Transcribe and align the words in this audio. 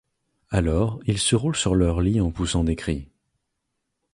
Alors 0.49 0.99
ils 1.05 1.19
se 1.19 1.35
roulent 1.35 1.55
sur 1.55 1.75
leur 1.75 2.01
lit 2.01 2.21
en 2.21 2.31
poussant 2.31 2.63
des 2.63 2.75
cris. 2.75 3.07